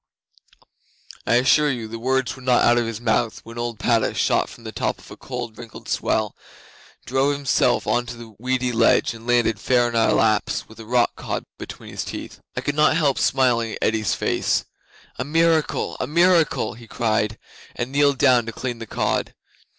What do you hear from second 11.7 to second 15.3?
his teeth. I could not help smiling at Eddi's face. "A